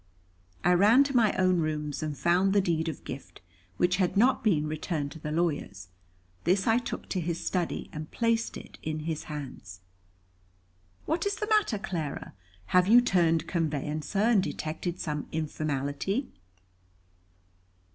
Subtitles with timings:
[0.63, 3.39] I ran to my own rooms, and found the deed of gift,
[3.77, 5.89] which had not been returned to the lawyers.
[6.43, 9.81] This I took to his study and placed it in his hands.
[11.05, 12.33] "What is the matter, Clara?
[12.73, 16.31] Have you turned conveyancer, and detected some informality?"